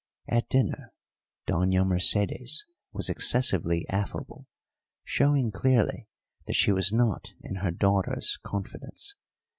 At 0.27 0.49
dinner 0.49 0.93
Doña 1.47 1.85
Mercedes 1.85 2.65
was 2.91 3.07
excessively 3.07 3.85
affable, 3.87 4.47
showing 5.03 5.51
clearly 5.51 6.07
that 6.47 6.55
she 6.55 6.71
was 6.71 6.91
not 6.91 7.33
in 7.43 7.57
her 7.57 7.69
daughter's 7.69 8.39
confidence. 8.43 9.13